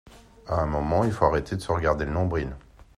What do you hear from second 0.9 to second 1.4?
il faut